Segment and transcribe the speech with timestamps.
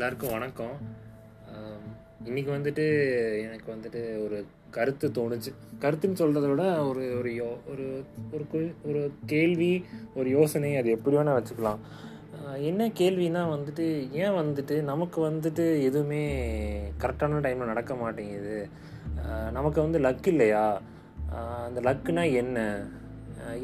[0.00, 0.76] எல்லாருக்கும் வணக்கம்.
[2.28, 2.84] இன்றைக்கி வந்துட்டு
[3.46, 4.36] எனக்கு வந்துட்டு ஒரு
[4.76, 5.50] கருத்து தோணுச்சு.
[5.82, 7.86] கருத்துன்னு சொல்கிறத விட ஒரு ஒரு யோ ஒரு
[8.34, 9.02] ஒரு ஒரு
[9.32, 9.70] கேள்வி
[10.14, 11.82] ஒரு யோசனை அது எப்படி வேணால் வச்சுக்கலாம்.
[12.70, 13.86] என்ன கேள்வினா வந்துட்டு
[14.22, 16.24] ஏன் வந்துட்டு நமக்கு வந்துட்டு எதுவுமே
[17.04, 18.58] கரெக்டான டைமில் நடக்க மாட்டேங்குது?
[19.58, 20.66] நமக்கு வந்து லக் இல்லையா?
[21.66, 22.58] அந்த லக்குனா என்ன?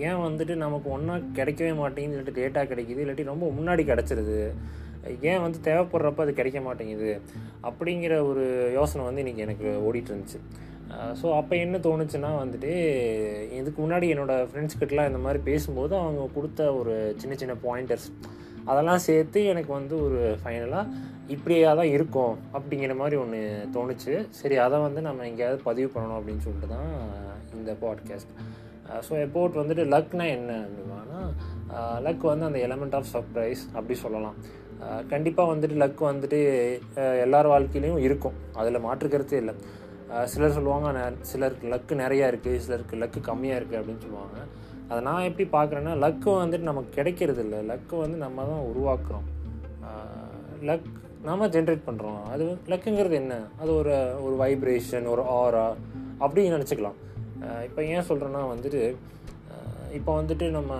[0.08, 4.40] ஏன் வந்துட்டு நமக்கு ஒன்றா கிடைக்கவே மாட்டேங்குது இல்லாட்டி லேட்டாக கிடைக்கிது இல்லாட்டி ரொம்ப முன்னாடி கிடச்சிருது?
[5.20, 7.20] ஏன் வந்து தேவைப்படுறப்ப அது கிடைக்க மாட்டேங்குது
[7.62, 10.40] அப்படிங்கிற ஒரு யோசனை வந்து இன்றைக்கி எனக்கு ஓடிட்டு இருந்துச்சு
[11.22, 12.72] ஸோ அப்போ என்ன தோணுச்சுன்னா வந்துட்டு
[13.50, 18.12] இதுக்கு முன்னாடி என்னோடய ஃப்ரெண்ட்ஸ்கிட்டலாம் இந்த மாதிரி பேசும்போது அவங்க கொடுத்த ஒரு சின்ன சின்ன பாயிண்டர்ஸ்
[18.64, 20.92] அதெல்லாம் சேர்த்து எனக்கு வந்து ஒரு ஃபைனலாக
[21.28, 24.26] இப்படியே தான் இருக்கும் அப்படிங்கிற மாதிரி ஒன்று தோணுச்சு.
[24.30, 26.90] சரி அதை வந்து நம்ம எங்கேயாவது பதிவு பண்ணணும் அப்படின்னு சொல்லிட்டு தான்
[27.54, 28.32] இந்த பாட்காஸ்ட்
[29.08, 31.20] ஸோ எப்போட் வந்துட்டு லக்னா என்ன அப்படின்னா
[32.00, 34.36] லக் வந்து அந்த எலமெண்ட் ஆஃப் சர்ப்ரைஸ் அப்படி சொல்லலாம்.
[35.12, 36.38] கண்டிப்பாக வந்துட்டு லக் வந்துட்டு
[37.24, 38.36] எல்லார் வாழ்க்கையிலையும் இருக்கும்.
[38.60, 39.54] அதில் மாற்று கருத்தே இல்லை.
[40.32, 40.88] சிலர் சொல்லுவாங்க
[41.30, 44.36] சிலருக்கு லக்கு நிறையா இருக்குது சிலருக்கு லக்கு கம்மியாக இருக்குது அப்படின்னு சொல்லுவாங்க.
[44.90, 47.60] அதை நான் எப்படி பார்க்குறேன்னா லக்கு வந்துட்டு நமக்கு கிடைக்கிறது இல்லை.
[47.70, 49.26] லக்கு வந்து நம்ம தான் உருவாக்குறோம்.
[50.68, 50.86] லக்
[51.28, 53.34] நம்ம ஜென்ரேட் பண்ணுறோம் அது லக்குங்கிறது என்ன?
[53.62, 53.94] அது ஒரு
[54.26, 55.66] ஒரு வைப்ரேஷன் ஒரு ஆரா
[56.24, 56.98] அப்படின்னு நினச்சிக்கலாம்.
[57.68, 58.82] இப்போ ஏன் சொல்கிறேன்னா வந்துட்டு
[59.98, 60.72] இப்போ வந்துட்டு நம்ம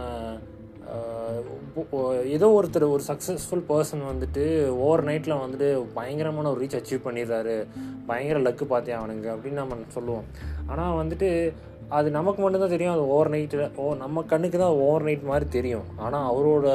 [2.37, 4.45] ஏதோ ஒருத்தர் ஒரு சக்ஸஸ்ஃபுல் பர்சன் வந்துட்டு
[4.85, 7.57] ஓவர் நைட்டில் வந்துட்டு பயங்கரமான ஒரு ரீச் அச்சீவ் பண்ணிடுறாரு.
[8.11, 10.27] பயங்கர லக்கு பார்த்தேன் அவனுங்க அப்படின்னு நம்ம சொல்லுவோம்.
[10.67, 11.29] ஆனால் வந்துட்டு
[11.89, 12.95] அது நமக்கு மட்டும்தான் தெரியும்.
[12.95, 15.85] அது ஓவர் நைட்டில் ஓ நம்ம கண்ணுக்கு தான் ஓவர் நைட் மாதிரி தெரியும்.
[15.97, 16.69] ஆனால் அவரோட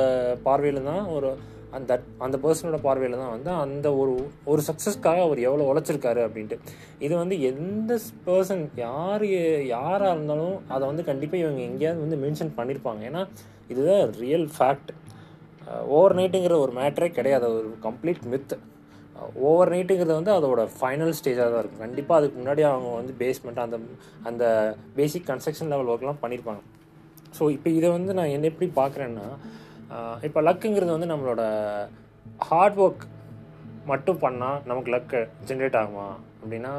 [0.44, 1.32] பார்வையில் தான் ஒரு
[1.78, 1.92] அந்த
[2.26, 4.14] அந்த பர்சனோட பார்வையில் தான் வந்து அந்த ஒரு
[4.52, 6.58] ஒரு சக்ஸஸ்க்காக அவர் எவ்வளோ உழைச்சிருக்காரு அப்படின்ட்டு.
[7.06, 7.92] இது வந்து எந்த
[8.28, 9.26] பர்சன் யார்
[9.76, 13.24] யாராக இருந்தாலும் அதை வந்து கண்டிப்பாக இவங்க எங்கேயாவது வந்து மென்ஷன் பண்ணியிருப்பாங்க ஏன்னா
[13.74, 14.92] இதுதான் ரியல் ஃபேக்ட்
[15.96, 17.48] ஓவர் நைட்டுங்கிற ஒரு மேட்டரே கிடையாது.
[17.60, 18.54] ஒரு கம்ப்ளீட் மித்
[19.48, 21.84] ஓவர் நைட்டுங்கிறது வந்து அதோட ஃபைனல் ஸ்டேஜாக தான் இருக்கும்.
[21.86, 23.78] கண்டிப்பாக அதுக்கு முன்னாடி அவங்க வந்து பேஸ்மெண்ட் அந்த
[24.30, 24.44] அந்த
[24.98, 26.62] பேசிக் கன்ஸ்ட்ரக்ஷன் லெவல் ஒர்க்லாம் பண்ணியிருப்பாங்க
[27.38, 29.28] ஸோ இப்போ இதை வந்து நான் என்ன எப்படி பார்க்குறேன்னா
[30.28, 31.44] இப்போ லக்குங்கிறது வந்து நம்மளோட
[32.50, 33.06] ஹார்ட் ஒர்க்
[33.92, 35.20] மட்டும் பண்ணால் நமக்கு லக்கு
[35.50, 36.08] ஜென்ரேட் ஆகுமா?
[36.42, 36.74] அப்படின்னா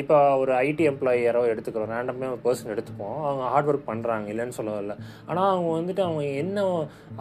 [0.00, 1.90] இப்போ ஒரு ஐடி எம்ப்ளாயி யாரோ எடுத்துக்கிறோம்.
[1.94, 3.18] ரேண்டமே ஒரு பர்சன் எடுத்துப்போம்.
[3.26, 4.96] அவங்க ஹார்ட் ஒர்க் பண்ணுறாங்க இல்லைன்னு சொல்ல
[5.30, 6.64] ஆனால் அவங்க வந்துட்டு அவங்க என்ன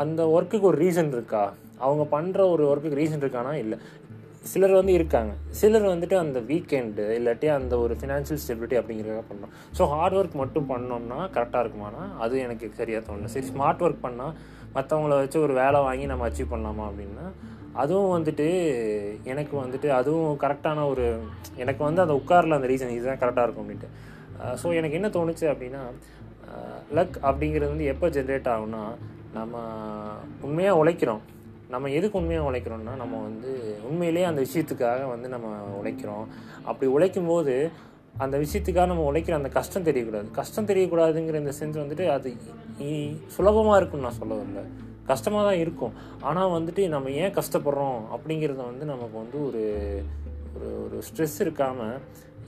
[0.03, 1.43] அந்த ஒர்க்குக்கு ஒரு ரீசன் இருக்கா?
[1.87, 3.53] அவங்க பண்ணுற ஒரு ஒர்க்குக்கு ரீசன் இருக்கானா?
[3.63, 3.77] இல்லை.
[4.51, 5.31] சிலர் வந்து இருக்காங்க.
[5.59, 10.69] சிலர் வந்துட்டு அந்த வீக்கெண்டு இல்லாட்டி அந்த ஒரு ஃபினான்ஷியல் ஸ்டெபிலிட்டி அப்படிங்கிறத பண்ணோம் ஸோ ஹார்ட் ஒர்க் மட்டும்
[10.71, 12.03] பண்ணோம்னா கரெக்டாக இருக்குமானா?
[12.23, 13.29] அது எனக்கு சரியாக தோணல.
[13.35, 14.33] சரி ஸ்மார்ட் ஒர்க் பண்ணால்
[14.75, 17.25] மற்றவங்கள வச்சு ஒரு வேலை வாங்கி நம்ம அச்சீவ் பண்ணலாமா அப்படின்னா
[17.81, 18.47] அதுவும் வந்துட்டு
[19.31, 21.05] எனக்கு வந்துட்டு அதுவும் கரெக்டான ஒரு
[21.63, 23.89] எனக்கு வந்து அந்த உட்காரில் அந்த ரீசன் இதுதான் கரெக்டாக இருக்கும் அப்படின்ட்டு.
[24.61, 25.81] ஸோ எனக்கு என்ன தோணுச்சு அப்படின்னா
[26.97, 28.83] லக் அப்படிங்கிறது வந்து எப்போ ஜென்ரேட் ஆகும்னா
[29.37, 29.57] நம்ம
[30.47, 31.21] உண்மையாக உழைக்கிறோம்.
[31.73, 33.51] நம்ம எதுக்கு உண்மையாக உழைக்கிறோம்னா நம்ம வந்து
[33.89, 35.47] உண்மையிலேயே அந்த விஷயத்துக்காக வந்து நம்ம
[35.79, 36.25] உழைக்கிறோம்.
[36.69, 37.55] அப்படி உழைக்கும் போது
[38.23, 40.27] அந்த விஷயத்துக்காக நம்ம உழைக்கிற அந்த கஷ்டம் தெரியக்கூடாது.
[40.39, 42.31] கஷ்டம் தெரியக்கூடாதுங்கிற இந்த சென்ஸ் வந்துட்டு அது
[43.35, 44.63] சுலபமாக இருக்கும்னு நான் சொல்ல வரல
[45.11, 45.93] கஷ்டமாக தான் இருக்கும்.
[46.29, 49.63] ஆனால் வந்துட்டு நம்ம ஏன் கஷ்டப்படுறோம் அப்படிங்கிறத வந்து நமக்கு வந்து ஒரு
[50.55, 51.95] ஒரு ஒரு ஸ்ட்ரெஸ் இருக்காமல்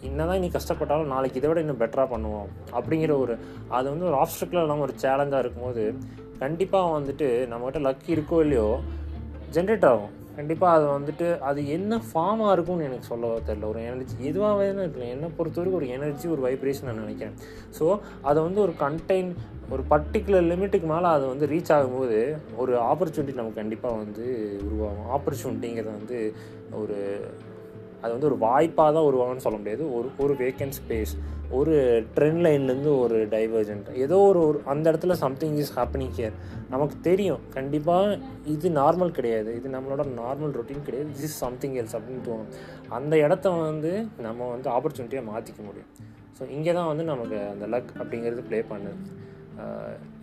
[0.07, 3.35] என்னதான் நீ கஷ்டப்பட்டாலும் நாளைக்கு இதை விட இன்னும் பெட்டராக பண்ணுவோம் அப்படிங்கிற ஒரு
[3.77, 5.83] அது வந்து ஒரு ஆப்ஸ்டக்கில் இல்லாமல் ஒரு சேலஞ்சாக இருக்கும்போது
[6.41, 8.67] கண்டிப்பாக வந்துட்டு நம்மகிட்ட லக் இருக்கோ இல்லையோ
[9.55, 10.13] ஜென்ரேட் ஆகும்.
[10.37, 13.67] கண்டிப்பாக அது வந்துட்டு அது என்ன ஃபார்மாக இருக்கும்னு எனக்கு சொல்ல தெரியல.
[13.73, 15.13] ஒரு எனர்ஜி எதுவாக இருக்கல இருக்கலாம்.
[15.15, 17.35] என்னை பொறுத்தவரைக்கும் ஒரு எனர்ஜி ஒரு வைப்ரேஷன் நான் நினைக்கிறேன்.
[17.79, 17.87] ஸோ
[18.29, 19.31] அதை வந்து ஒரு கண்டெயின்
[19.73, 22.19] ஒரு பர்டிகுலர் லிமிட்டுக்கு மேலே அது வந்து ரீச் ஆகும்போது
[22.63, 24.25] ஒரு ஆப்பர்ச்சுனிட்டி நமக்கு கண்டிப்பாக வந்து
[24.67, 25.09] உருவாகும்.
[25.17, 26.19] ஆப்பர்ச்சுனிட்டிங்கிறது வந்து
[26.81, 26.97] ஒரு
[28.03, 29.83] அது வந்து ஒரு வாய்ப்பாக தான் வருவாங்கன்னு சொல்ல முடியாது.
[29.97, 31.13] ஒரு ஒரு வேக்கன்ட் ஸ்பேஸ்
[31.57, 31.73] ஒரு
[32.15, 36.37] ட்ரெண்ட் லைன்லேருந்து ஒரு டைவர்ஜென்ட் ஏதோ ஒரு ஒரு அந்த இடத்துல சம்திங் இஸ் ஹேப்பனிங் ஹியர்
[36.73, 37.41] நமக்கு தெரியும்.
[37.57, 38.17] கண்டிப்பாக
[38.53, 39.49] இது நார்மல் கிடையாது.
[39.59, 41.09] இது நம்மளோட நார்மல் ரொட்டீன் கிடையாது.
[41.17, 42.49] திஸ் இஸ் சம்திங் எல்ஸ் அப்படின்னு தோணும்.
[42.99, 43.91] அந்த இடத்த வந்து
[44.27, 45.91] நம்ம வந்து ஆப்பர்ச்சுனிட்டியாக மாற்றிக்க முடியும்.
[46.37, 48.97] ஸோ இங்கே தான் வந்து நமக்கு அந்த லக் அப்படிங்கிறது ப்ளே பண்ணுது.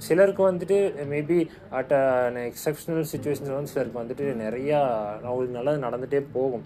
[0.04, 0.76] சிலருக்கு வந்துட்டு
[1.12, 1.36] maybe
[1.78, 4.78] at an exceptional situations வந்து சிலருக்கு வந்துட்டு நிறையா
[5.26, 6.64] அவங்களுக்கு நல்லது நடந்துகிட்டே போகும்.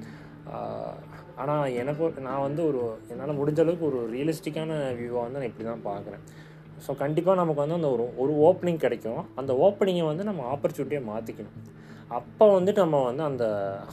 [1.42, 2.80] ஆனால் எனக்கு நான் வந்து ஒரு
[3.12, 6.24] என்னால் முடிஞ்ச அளவுக்கு ஒரு ரியலிஸ்டிக்கான வியூவை வந்து நான் இப்படி தான் பார்க்குறேன்
[6.84, 9.22] ஸோ கண்டிப்பாக நமக்கு வந்து அந்த ஒரு ஒரு ஓப்பனிங் கிடைக்கும்.
[9.40, 11.58] அந்த ஓப்பனிங்கை வந்து நம்ம ஆப்பர்ச்சுனிட்டியாக மாற்றிக்கணும்
[12.18, 13.44] அப்போ வந்துட்டு நம்ம வந்து அந்த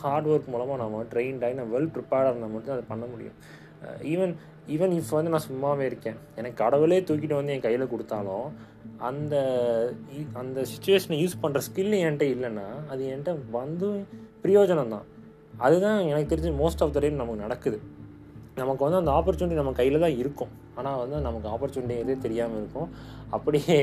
[0.01, 3.37] ஹார்ட் ஒர்க் மூலமாக நம்ம ட்ரெயின்ட் ஆகி நம்ம வெல் ப்ரிப்பேர்டாக இருந்தால் மட்டும் அதை பண்ண முடியும்.
[4.13, 4.33] ஈவன்
[4.73, 6.17] ஈவன் இஃப் வந்து நான் சும்மாவே இருக்கேன்.
[6.39, 8.47] எனக்கு கடவுளே தூக்கிட்டு வந்து என் கையில் கொடுத்தாலும்
[9.09, 9.35] அந்த
[10.41, 13.87] அந்த சுச்சுவேஷனை யூஸ் பண்ணுற ஸ்கில் என்கிட்ட இல்லைன்னா அது என்கிட்ட வந்து
[14.43, 15.07] பிரயோஜனம் தான்
[15.65, 17.79] அதுதான் எனக்கு தெரிஞ்சு மோஸ்ட் ஆஃப் த டைம் நமக்கு நடக்குது.
[18.61, 20.51] நமக்கு வந்து அந்த ஆப்பர்ச்சுனிட்டி நம்ம கையில் தான் இருக்கும்.
[20.79, 22.89] ஆனால் வந்து நமக்கு ஆப்பர்ச்சுனிட்டி எதுவும் தெரியாமல் இருக்கும்.
[23.35, 23.77] அப்படியே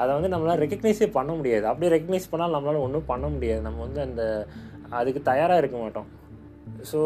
[0.00, 1.64] அதை வந்து நம்மளால் ரெக்கக்னைஸே பண்ண முடியாது.
[1.70, 3.62] அப்படியே ரெக்கக்னைஸ் பண்ணால் நம்மளால் ஒன்றும் பண்ண முடியாது.
[3.68, 4.22] நம்ம வந்து அந்த
[4.98, 6.08] அதுக்கு தயாராக இருக்க மாட்டோம்.
[6.90, 7.00] ஸோ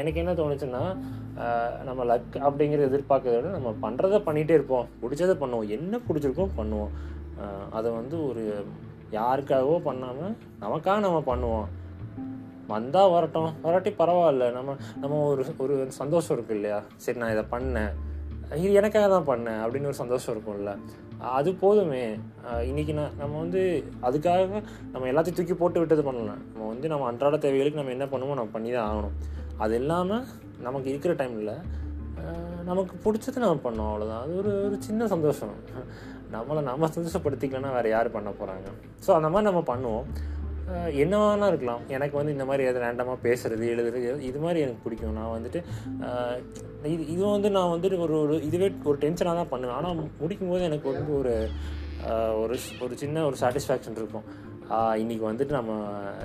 [0.00, 0.82] எனக்கு என்ன தோணுச்சுன்னா
[1.88, 4.88] நம்ம லக் அப்படிங்கிற எதிர்பார்க்கறத விட நம்ம பண்ணுறத பண்ணிகிட்டே இருப்போம்.
[5.02, 5.68] பிடிச்சதை பண்ணுவோம்.
[5.76, 6.92] என்ன பிடிச்சிருக்கோ பண்ணுவோம்.
[7.76, 8.42] அதை வந்து ஒரு
[9.18, 10.34] யாருக்காகவோ பண்ணாமல்
[10.64, 11.68] நமக்காக நம்ம பண்ணுவோம்.
[12.74, 13.50] வந்தால் வரட்டும்.
[13.66, 14.46] வராட்டி பரவாயில்ல.
[14.58, 16.78] நம்ம நம்ம ஒரு ஒரு சந்தோஷம் இருக்கு இல்லையா?
[17.04, 17.92] சரி நான் இதை பண்ணேன்.
[18.64, 20.72] இது எனக்காக தான் பண்ணேன் அப்படின்னு ஒரு சந்தோஷம் இருக்கும்ல.
[21.38, 22.04] அது போதுமே.
[22.68, 23.60] இன்றைக்கி இன்னைக்கு நான் நம்ம வந்து
[24.06, 24.60] அதுக்காக
[24.92, 28.52] நம்ம எல்லாத்தையும் தூக்கி போட்டு விட்டது பண்ணலாம் நம்ம வந்து நம்ம அன்றாட தேவைகளுக்கு நம்ம என்ன பண்ணுவோம் நம்ம
[28.56, 29.16] பண்ணி தான் ஆகணும்.
[29.64, 30.24] அது இல்லாமல்
[30.66, 31.54] நமக்கு இருக்கிற டைமில்
[32.70, 35.54] நமக்கு பிடிச்சது நம்ம பண்ணோம் அவ்வளோதான் அது ஒரு ஒரு சின்ன சந்தோஷம்.
[36.34, 38.66] நம்மளை நம்ம சந்தோஷப்படுத்திக்கலன்னா வேறு யார் பண்ண போகிறாங்க
[39.04, 40.06] ஸோ அந்த மாதிரி நம்ம பண்ணுவோம்.
[41.02, 41.82] என்ன வேணால் இருக்கலாம்.
[41.96, 45.16] எனக்கு வந்து இந்த மாதிரி எதாவது ரேண்டமாக பேசுகிறது எழுதுறது இது மாதிரி எனக்கு பிடிக்கும்.
[45.20, 45.60] நான் வந்துட்டு
[46.92, 49.76] இது இது வந்து நான் வந்துட்டு ஒரு ஒரு இதுவே ஒரு டென்ஷனாக தான் பண்ணுவேன்.
[49.78, 51.34] ஆனால் முடிக்கும் போது எனக்கு வந்து ஒரு
[52.42, 54.26] ஒரு ஒரு சின்ன ஒரு சாட்டிஸ்ஃபேக்ஷன் இருக்கும்.
[54.72, 55.72] இன்றைக்கி இன்னைக்கு வந்துட்டு நம்ம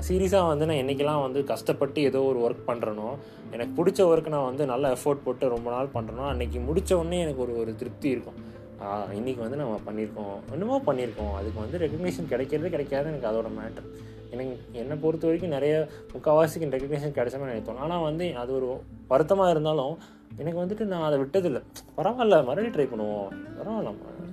[0.08, 3.08] சீரியஸாக வந்து நான் என்றைக்கெல்லாம் வந்து கஷ்டப்பட்டு ஏதோ ஒரு ஒர்க் பண்ணுறனோ
[3.56, 7.44] எனக்கு பிடிச்ச ஒர்க் நான் வந்து நல்லா எஃபோர்ட் போட்டு ரொம்ப நாள் பண்ணுறனோ அன்றைக்கி முடிச்ச உடனே எனக்கு
[7.46, 8.38] ஒரு ஒரு திருப்தி இருக்கும்.
[8.82, 13.10] இன்றைக்கி இன்னைக்கு வந்து நம்ம பண்ணியிருக்கோம் என்னமோ பண்ணியிருக்கோம் அதுக்கு வந்து ரெக்கக்னேஷன் கிடைக்கிறது கிடைக்காது.
[13.14, 13.88] எனக்கு அதோட மேட்டர்
[14.36, 15.74] எனக்கு என்னை பொறுத்த வரைக்கும் நிறைய
[16.14, 18.70] முக்கால்வாசிக்கு ரெக்கக்னேஷன் கிடைச்ச மாதிரி எனக்கு ஆனால் வந்து அது ஒரு
[19.12, 19.96] வருத்தமாக இருந்தாலும்
[20.42, 21.62] எனக்கு வந்துட்டு நான் அதை விட்டதில்லை.
[21.98, 23.30] பரவாயில்ல மறுபடியும் ட்ரை பண்ணுவோம்.
[23.58, 23.92] பரவாயில்ல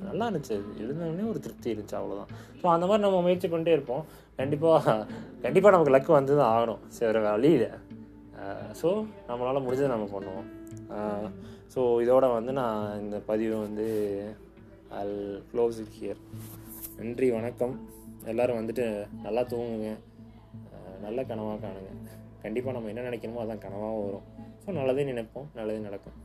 [0.09, 0.57] நல்லா இருந்துச்சு.
[0.83, 4.03] எழுந்தோடனே ஒரு திருப்தி இருந்துச்சு அவ்வளோதான் ஸோ அந்த மாதிரி நம்ம முயற்சி பண்ணிட்டே இருப்போம்.
[4.41, 4.95] கண்டிப்பாக
[5.45, 6.83] கண்டிப்பாக நமக்கு லக்கு வந்து தான் ஆகணும்.
[6.99, 7.69] சரி வழியில்
[8.81, 8.89] ஸோ
[9.29, 10.49] நம்மளால் முடிஞ்சதை நம்ம பண்ணுவோம்.
[11.75, 13.87] ஸோ இதோட வந்து நான் இந்த பதிவை வந்து
[15.01, 15.19] அல்
[15.51, 16.23] க்ளோஸ் ஹியர்
[16.99, 17.75] நன்றி வணக்கம்.
[18.25, 19.91] எல்லோரும் வந்துட்டு நல்லா தூங்குங்க.
[21.01, 21.93] நல்ல கனவாக காணுங்க.
[22.43, 24.27] கண்டிப்பாக நம்ம என்ன நினைக்கணுமோ அதான் கனவாகவும் வரும்.
[24.67, 26.19] ஸோ நல்லதே நினைப்போம் நல்லதே நடக்கும்.